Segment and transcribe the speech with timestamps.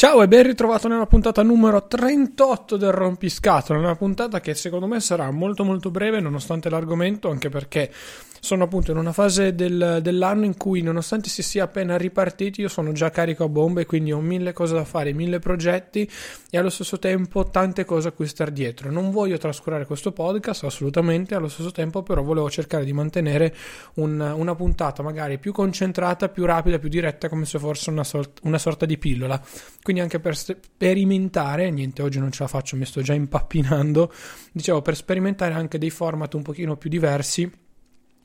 [0.00, 4.98] Ciao e ben ritrovato nella puntata numero 38 del Rompiscatole, una puntata che secondo me
[4.98, 7.92] sarà molto molto breve nonostante l'argomento, anche perché
[8.40, 12.68] sono appunto in una fase del, dell'anno in cui nonostante si sia appena ripartiti io
[12.68, 16.10] sono già carico a bombe, quindi ho mille cose da fare, mille progetti
[16.50, 18.90] e allo stesso tempo tante cose a cui star dietro.
[18.90, 23.54] Non voglio trascurare questo podcast assolutamente, allo stesso tempo però volevo cercare di mantenere
[23.94, 28.40] un, una puntata magari più concentrata, più rapida, più diretta, come se fosse una, sort-
[28.42, 29.40] una sorta di pillola
[29.82, 34.12] quindi anche per sperimentare, niente oggi non ce la faccio, mi sto già impappinando,
[34.52, 37.50] dicevo per sperimentare anche dei format un pochino più diversi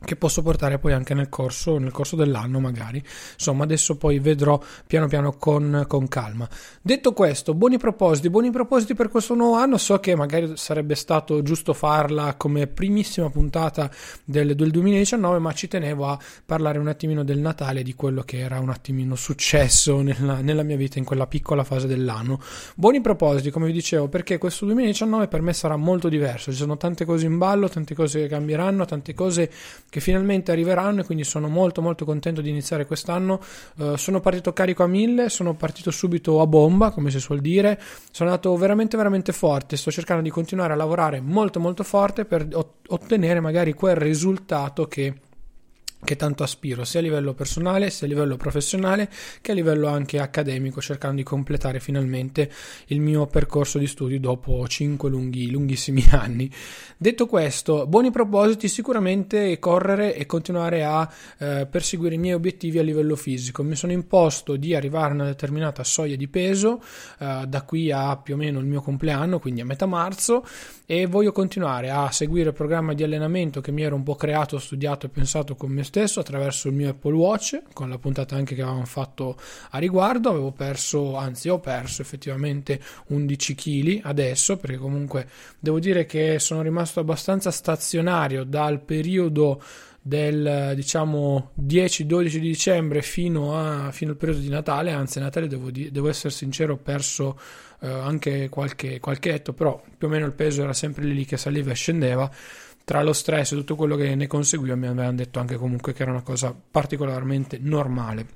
[0.06, 3.04] che posso portare poi anche nel corso, nel corso dell'anno magari.
[3.34, 6.48] Insomma, adesso poi vedrò piano piano con, con, calma.
[6.82, 9.78] Detto questo, buoni propositi, buoni propositi per questo nuovo anno.
[9.78, 13.90] So che magari sarebbe stato giusto farla come primissima puntata
[14.24, 18.40] del, del 2019, ma ci tenevo a parlare un attimino del Natale, di quello che
[18.40, 22.40] era un attimino successo nella, nella mia vita in quella piccola fase dell'anno.
[22.76, 26.52] Buoni propositi, come vi dicevo, perché questo 2019 per me sarà molto diverso.
[26.52, 29.50] Ci sono tante cose in ballo, tante cose che cambieranno, tante cose
[29.96, 33.40] che finalmente arriveranno e quindi sono molto molto contento di iniziare quest'anno.
[33.78, 37.80] Uh, sono partito carico a mille, sono partito subito a bomba, come si suol dire.
[38.12, 42.46] Sono andato veramente veramente forte, sto cercando di continuare a lavorare molto molto forte per
[42.88, 45.14] ottenere magari quel risultato che
[46.06, 49.10] che tanto aspiro sia a livello personale sia a livello professionale
[49.42, 52.50] che a livello anche accademico cercando di completare finalmente
[52.88, 56.50] il mio percorso di studi dopo 5 lunghi, lunghissimi anni.
[56.96, 62.84] Detto questo buoni propositi sicuramente correre e continuare a eh, perseguire i miei obiettivi a
[62.84, 63.64] livello fisico.
[63.64, 66.82] Mi sono imposto di arrivare a una determinata soglia di peso
[67.20, 70.46] eh, da qui a più o meno il mio compleanno quindi a metà marzo
[70.86, 74.60] e voglio continuare a seguire il programma di allenamento che mi ero un po' creato
[74.60, 78.54] studiato e pensato con me stesso attraverso il mio Apple Watch, con la puntata anche
[78.54, 79.36] che avevamo fatto
[79.72, 85.28] a riguardo, avevo perso, anzi ho perso effettivamente 11 kg adesso, perché comunque
[85.60, 89.62] devo dire che sono rimasto abbastanza stazionario dal periodo
[90.08, 95.72] del diciamo 10-12 di dicembre fino, a, fino, al periodo di Natale, anzi Natale devo,
[95.72, 97.40] devo essere sincero ho perso
[97.80, 101.38] eh, anche qualche, qualche etto, però più o meno il peso era sempre lì che
[101.38, 102.30] saliva e scendeva
[102.84, 106.04] tra lo stress e tutto quello che ne conseguiva mi avevano detto anche comunque che
[106.04, 108.28] era una cosa particolarmente normale.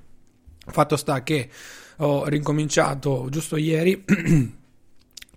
[0.66, 1.50] Fatto sta che
[1.97, 4.06] ho ricominciato giusto ieri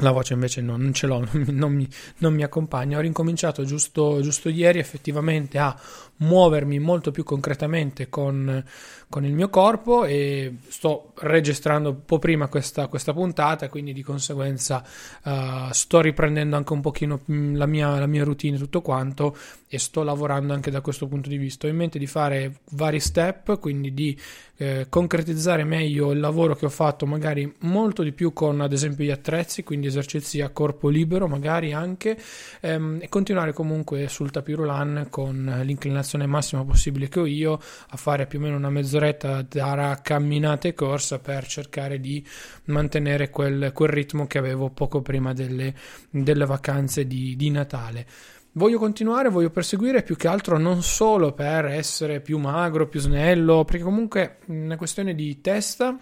[0.02, 1.88] La voce invece no, non ce l'ho, non mi,
[2.18, 2.98] non mi accompagna.
[2.98, 5.78] Ho ricominciato giusto, giusto, ieri effettivamente a
[6.22, 8.64] muovermi molto più concretamente con,
[9.08, 14.02] con, il mio corpo e sto registrando un po' prima questa, questa puntata, quindi di
[14.02, 14.84] conseguenza
[15.24, 19.36] uh, sto riprendendo anche un pochino mm, la mia, la mia routine tutto quanto
[19.68, 21.66] e sto lavorando anche da questo punto di vista.
[21.66, 24.18] Ho in mente di fare vari step, quindi di
[24.62, 29.04] eh, concretizzare meglio il lavoro che ho fatto magari molto di più con ad esempio
[29.04, 32.16] gli attrezzi, quindi esercizi a corpo libero magari anche
[32.60, 38.26] ehm, e continuare comunque sul tapirulan con l'inclinazione massima possibile che ho io a fare
[38.26, 42.24] più o meno una mezz'oretta tra camminata e corsa per cercare di
[42.64, 45.74] mantenere quel, quel ritmo che avevo poco prima delle,
[46.10, 48.06] delle vacanze di, di Natale.
[48.54, 53.64] Voglio continuare, voglio perseguire più che altro non solo per essere più magro, più snello,
[53.64, 55.98] perché comunque è una questione di testa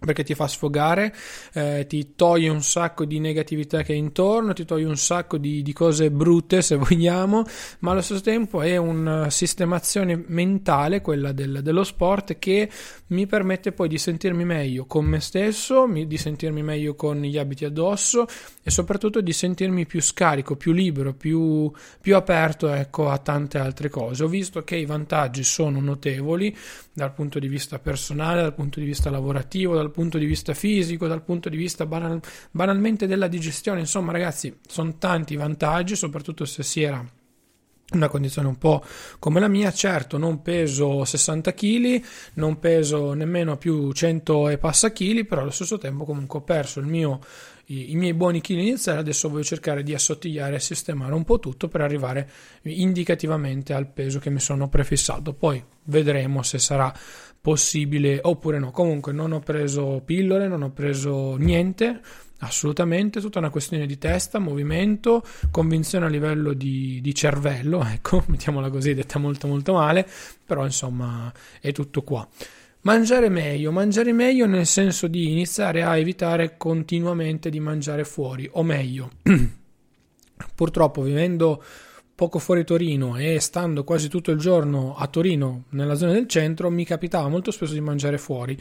[0.00, 1.14] perché ti fa sfogare,
[1.54, 5.62] eh, ti toglie un sacco di negatività che è intorno, ti toglie un sacco di,
[5.62, 7.44] di, cose brutte se vogliamo,
[7.80, 12.68] ma allo stesso tempo è una sistemazione mentale, quella del, dello sport, che
[13.08, 17.64] mi permette poi di sentirmi meglio con me stesso, di sentirmi meglio con gli abiti
[17.64, 18.26] addosso
[18.62, 23.88] e soprattutto di sentirmi più scarico, più libero, più, più aperto ecco, a tante altre
[23.88, 24.24] cose.
[24.24, 26.54] Ho visto che i vantaggi sono notevoli
[26.92, 31.06] dal punto di vista personale, dal punto di vista lavorativo, dal punto di vista fisico,
[31.06, 33.80] dal punto di vista banal, banalmente della digestione.
[33.80, 37.04] Insomma, ragazzi, sono tanti vantaggi, soprattutto se si era
[37.92, 38.82] una condizione un po'
[39.18, 42.02] come la mia, certo non peso 60 kg,
[42.34, 46.80] non peso nemmeno più 100 e passa kg, però allo stesso tempo comunque ho perso
[46.80, 47.20] mio,
[47.66, 51.38] i, i, miei buoni chili iniziali, adesso voglio cercare di assottigliare e sistemare un po'
[51.38, 52.30] tutto per arrivare
[52.62, 56.92] indicativamente al peso che mi sono prefissato, poi vedremo se sarà
[57.40, 62.00] possibile oppure no, comunque non ho preso pillole, non ho preso niente,
[62.44, 68.68] Assolutamente, tutta una questione di testa, movimento, convinzione a livello di, di, cervello, ecco, mettiamola
[68.68, 70.06] così, detta molto molto male,
[70.44, 72.26] però insomma è tutto qua.
[72.84, 78.62] Mangiare meglio, mangiare meglio nel senso di iniziare a evitare continuamente di mangiare fuori, o
[78.62, 79.10] meglio,
[80.54, 81.64] purtroppo vivendo
[82.14, 86.70] poco fuori Torino e stando quasi tutto il giorno a Torino, nella zona del centro,
[86.70, 88.56] mi capitava molto spesso di mangiare fuori.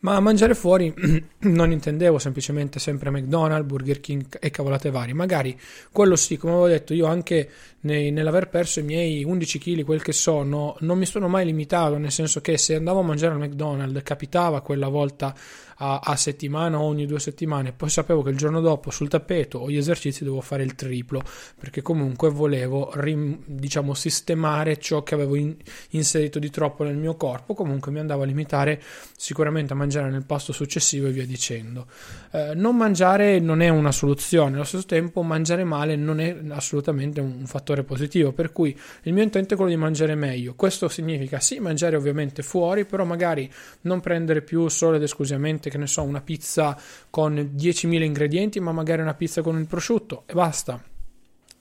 [0.00, 0.92] Ma mangiare fuori
[1.40, 5.14] non intendevo semplicemente sempre McDonald's, Burger King e cavolate varie.
[5.14, 5.58] Magari
[5.90, 7.50] quello sì, come avevo detto, io anche
[7.80, 11.96] nei, nell'aver perso i miei 11 kg, quel che sono, non mi sono mai limitato,
[11.96, 15.34] nel senso che se andavo a mangiare al McDonald's capitava quella volta
[15.78, 19.58] a, a settimana o ogni due settimane, poi sapevo che il giorno dopo sul tappeto
[19.58, 21.22] o gli esercizi dovevo fare il triplo,
[21.58, 25.56] perché comunque volevo rim, diciamo sistemare ciò che avevo in,
[25.90, 28.80] inserito di troppo nel mio corpo, comunque mi andavo a limitare
[29.16, 31.86] sicuramente a mangiare nel pasto successivo e via dicendo.
[32.32, 37.20] Eh, non mangiare non è una soluzione, allo stesso tempo mangiare male non è assolutamente
[37.20, 40.54] un fattore positivo, per cui il mio intento è quello di mangiare meglio.
[40.54, 43.50] Questo significa sì mangiare ovviamente fuori, però magari
[43.82, 46.78] non prendere più solo ed esclusivamente che ne so, una pizza
[47.10, 50.80] con 10.000 ingredienti, ma magari una pizza con il prosciutto e basta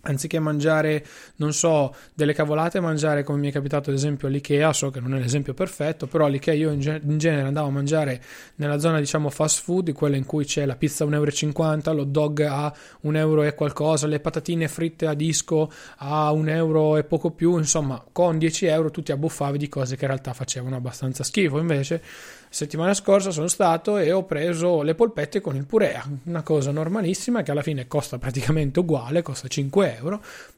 [0.02, 1.06] anziché mangiare,
[1.38, 5.16] non so, delle cavolate, mangiare come mi è capitato ad esempio all'IKEA, so che non
[5.16, 8.22] è l'esempio perfetto, però all'IKEA io in, ge- in genere andavo a mangiare
[8.56, 12.08] nella zona diciamo fast food, quella in cui c'è la pizza a 1,50 euro, l'hot
[12.08, 17.04] dog a 1 euro e qualcosa, le patatine fritte a disco a 1 euro e
[17.04, 20.76] poco più, insomma con 10 euro tu ti abbuffavi di cose che in realtà facevano
[20.76, 22.02] abbastanza schifo, invece
[22.50, 27.44] settimana scorsa sono stato e ho preso le polpette con il purea, una cosa normalissima
[27.44, 29.97] che alla fine costa praticamente uguale, costa 5 euro,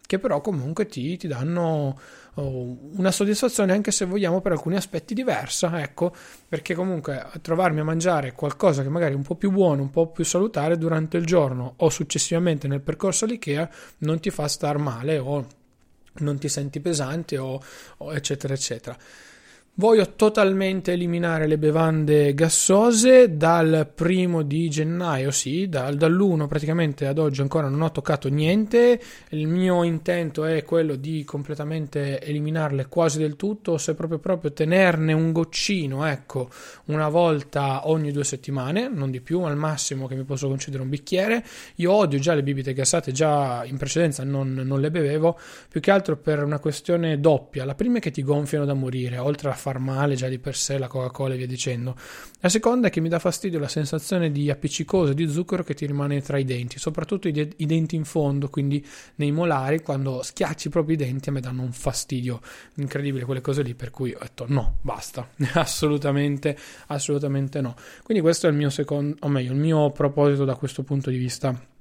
[0.06, 2.00] che però comunque ti, ti danno
[2.34, 6.14] oh, una soddisfazione anche se vogliamo per alcuni aspetti diversa, ecco,
[6.48, 10.08] perché comunque trovarmi a mangiare qualcosa che magari è un po' più buono, un po'
[10.08, 13.70] più salutare durante il giorno o successivamente nel percorso all'IKEA
[14.00, 15.46] non ti fa star male o
[16.14, 17.62] non ti senti pesante o,
[17.98, 18.98] o eccetera eccetera.
[19.80, 27.18] Voglio totalmente eliminare le bevande gassose dal primo di gennaio, sì, dal, dall'1 praticamente ad
[27.18, 29.00] oggi ancora non ho toccato niente.
[29.30, 35.14] Il mio intento è quello di completamente eliminarle quasi del tutto, se proprio proprio tenerne
[35.14, 36.50] un goccino, ecco,
[36.88, 40.90] una volta ogni due settimane, non di più, al massimo che mi posso concedere un
[40.90, 41.42] bicchiere.
[41.76, 45.40] Io odio già le bibite gassate, già in precedenza non, non le bevevo,
[45.70, 47.64] più che altro per una questione doppia.
[47.64, 50.56] La prima è che ti gonfiano da morire, oltre a far male già di per
[50.56, 51.96] sé la Coca-Cola e via dicendo.
[52.40, 55.86] La seconda è che mi dà fastidio la sensazione di appiccicoso di zucchero che ti
[55.86, 58.84] rimane tra i denti, soprattutto i, de- i denti in fondo, quindi
[59.16, 62.42] nei molari, quando schiacci proprio i denti a me danno un fastidio
[62.76, 66.58] incredibile quelle cose lì, per cui ho detto no, basta, assolutamente,
[66.88, 67.76] assolutamente no.
[68.04, 71.18] Quindi questo è il mio secondo, o meglio, il mio proposito da questo punto di
[71.18, 71.78] vista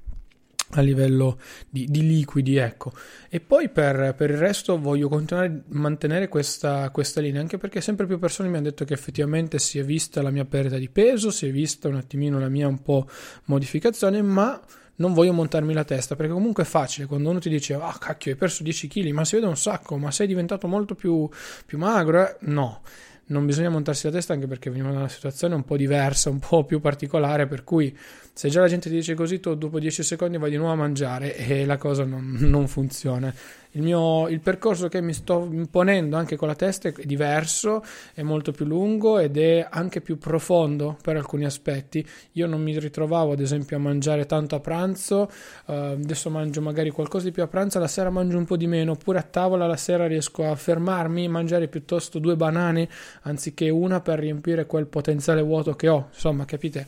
[0.73, 1.39] a livello
[1.69, 2.93] di, di, liquidi, ecco.
[3.29, 7.81] E poi per, per, il resto voglio continuare a mantenere questa, questa, linea, anche perché
[7.81, 10.89] sempre più persone mi hanno detto che effettivamente si è vista la mia perdita di
[10.89, 13.09] peso, si è vista un attimino la mia un po'
[13.45, 14.61] modificazione, ma
[14.97, 18.33] non voglio montarmi la testa, perché comunque è facile quando uno ti dice, ah cacchio,
[18.33, 21.29] hai perso 10 kg, ma si vede un sacco, ma sei diventato molto più,
[21.65, 22.37] più magro, eh?
[22.41, 22.83] no
[23.29, 26.39] non bisogna montarsi la testa anche perché veniamo da una situazione un po' diversa, un
[26.39, 27.97] po' più particolare, per cui
[28.33, 30.77] se già la gente ti dice così, tu dopo 10 secondi vai di nuovo a
[30.77, 33.35] mangiare e la cosa non, non funziona.
[33.73, 37.85] Il, mio, il percorso che mi sto imponendo anche con la testa è diverso,
[38.15, 42.07] è molto più lungo ed è anche più profondo per alcuni aspetti.
[42.33, 45.31] Io non mi ritrovavo ad esempio a mangiare tanto a pranzo,
[45.67, 48.67] uh, adesso mangio magari qualcosa di più a pranzo, la sera mangio un po' di
[48.67, 52.89] meno, oppure a tavola la sera riesco a fermarmi e mangiare piuttosto due banane
[53.23, 56.09] anziché una per riempire quel potenziale vuoto che ho.
[56.13, 56.87] Insomma, capite?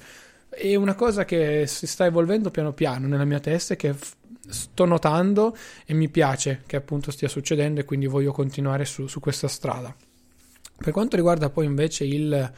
[0.48, 3.94] È una cosa che si sta evolvendo piano piano nella mia testa e che
[4.50, 9.20] sto notando e mi piace che appunto stia succedendo e quindi voglio continuare su, su
[9.20, 9.94] questa strada.
[10.76, 12.52] Per quanto riguarda poi invece il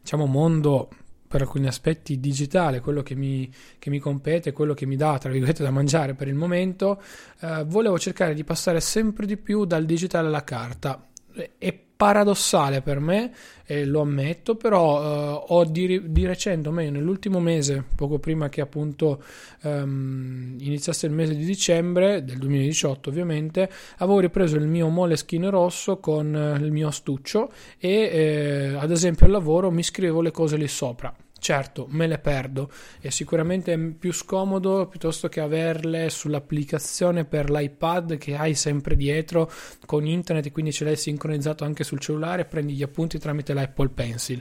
[0.00, 0.88] diciamo, mondo
[1.32, 5.30] per alcuni aspetti digitale, quello che mi, che mi, compete, quello che mi dà, tra
[5.30, 7.00] virgolette, da mangiare per il momento,
[7.40, 11.08] eh, volevo cercare di passare sempre di più dal digitale alla carta.
[11.56, 13.32] E paradossale per me,
[13.64, 18.48] e lo ammetto, però uh, ho di, di, recente, o meglio nell'ultimo mese, poco prima
[18.48, 19.22] che appunto
[19.62, 25.98] um, iniziasse il mese di dicembre del 2018 ovviamente, avevo ripreso il mio Moleskine rosso
[25.98, 30.56] con uh, il mio astuccio e eh, ad esempio al lavoro mi scrivevo le cose
[30.56, 32.70] lì sopra Certo, me le perdo
[33.00, 39.50] e sicuramente è più scomodo piuttosto che averle sull'applicazione per l'iPad che hai sempre dietro
[39.84, 43.54] con internet e quindi ce l'hai sincronizzato anche sul cellulare e prendi gli appunti tramite
[43.54, 44.40] l'Apple Pencil.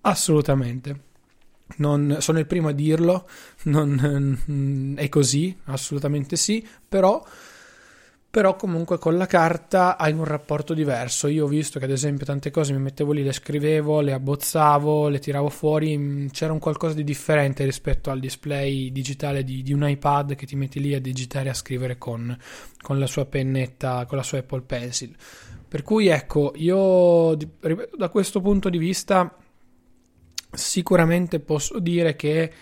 [0.00, 1.00] Assolutamente.
[1.76, 3.28] Non, sono il primo a dirlo,
[3.64, 7.22] non, è così, assolutamente sì, però
[8.30, 11.28] però comunque con la carta hai un rapporto diverso.
[11.28, 15.08] Io ho visto che ad esempio tante cose mi mettevo lì, le scrivevo, le abbozzavo,
[15.08, 19.72] le tiravo fuori, mm, c'era un qualcosa di differente rispetto al display digitale di, di
[19.72, 22.36] un iPad che ti metti lì a digitare e a scrivere con,
[22.82, 25.16] con la sua pennetta, con la sua Apple Pencil.
[25.66, 29.34] Per cui ecco, io da questo punto di vista
[30.52, 32.52] sicuramente posso dire che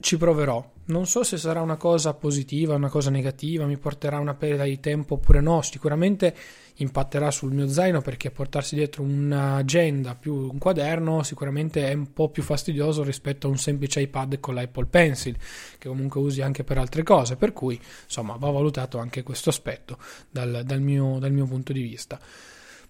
[0.00, 0.76] ci proverò.
[0.88, 4.80] Non so se sarà una cosa positiva, una cosa negativa, mi porterà una perdita di
[4.80, 5.60] tempo oppure no.
[5.60, 6.34] Sicuramente
[6.76, 12.30] impatterà sul mio zaino perché portarsi dietro un'agenda più un quaderno sicuramente è un po'
[12.30, 15.36] più fastidioso rispetto a un semplice iPad con l'Apple Pencil,
[15.76, 17.36] che comunque usi anche per altre cose.
[17.36, 19.98] Per cui, insomma, va valutato anche questo aspetto
[20.30, 22.18] dal, dal, mio, dal mio punto di vista.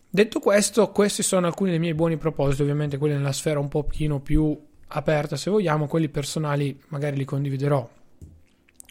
[0.08, 4.20] Detto questo, questi sono alcuni dei miei buoni propositi, ovviamente quelli nella sfera un pochino
[4.20, 4.56] più
[4.88, 7.88] aperta se vogliamo, quelli personali magari li condividerò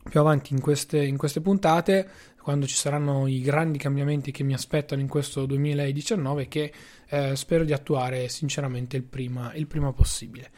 [0.08, 2.10] più avanti in queste, in queste puntate,
[2.42, 6.72] quando ci saranno i grandi cambiamenti che mi aspettano in questo 2019 che
[7.10, 10.52] eh, spero di attuare sinceramente il prima, il prima possibile.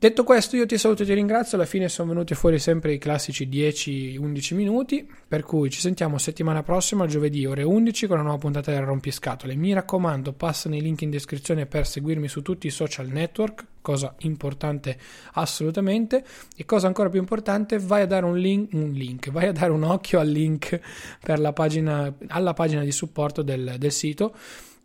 [0.00, 1.58] Detto questo, io ti saluto e ti ringrazio.
[1.58, 5.06] Alla fine sono venuti fuori sempre i classici 10-11 minuti.
[5.28, 9.54] Per cui ci sentiamo settimana prossima, giovedì ore 11, con una nuova puntata del Rompiscatole.
[9.56, 14.14] Mi raccomando, passano i link in descrizione per seguirmi su tutti i social network, cosa
[14.20, 14.98] importante
[15.34, 16.24] assolutamente.
[16.56, 19.70] E cosa ancora più importante, vai a dare un link, un link vai a dare
[19.70, 20.80] un occhio al link
[21.20, 24.34] per la pagina, alla pagina di supporto del, del sito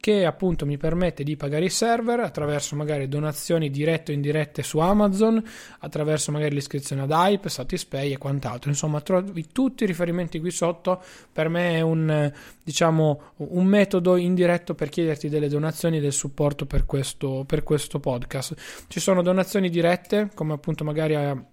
[0.05, 4.77] che appunto mi permette di pagare i server attraverso magari donazioni dirette o indirette su
[4.77, 5.43] Amazon,
[5.79, 8.69] attraverso magari l'iscrizione ad Hype, Satispay e quant'altro.
[8.69, 11.01] Insomma, trovi tutti i riferimenti qui sotto.
[11.33, 12.31] Per me è un,
[12.61, 17.99] diciamo, un metodo indiretto per chiederti delle donazioni e del supporto per questo, per questo
[17.99, 18.85] podcast.
[18.87, 21.43] Ci sono donazioni dirette, come appunto magari a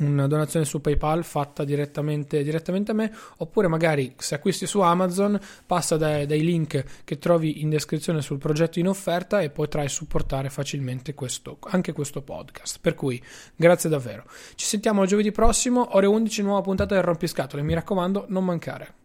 [0.00, 5.38] una donazione su PayPal fatta direttamente, direttamente, a me, oppure magari se acquisti su Amazon
[5.66, 10.50] passa dai, dai, link che trovi in descrizione sul progetto in offerta e potrai supportare
[10.50, 12.78] facilmente questo, anche questo podcast.
[12.80, 13.22] Per cui
[13.54, 14.24] grazie davvero.
[14.54, 17.62] Ci sentiamo giovedì prossimo, ore 11, nuova puntata del Rompiscatole.
[17.62, 19.03] Mi raccomando, non mancare.